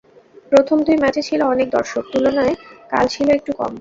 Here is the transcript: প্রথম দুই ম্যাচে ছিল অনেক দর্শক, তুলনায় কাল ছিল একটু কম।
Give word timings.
প্রথম 0.51 0.77
দুই 0.85 0.97
ম্যাচে 0.99 1.21
ছিল 1.27 1.41
অনেক 1.53 1.67
দর্শক, 1.69 2.03
তুলনায় 2.11 2.53
কাল 2.91 3.05
ছিল 3.13 3.27
একটু 3.37 3.51
কম। 3.53 3.69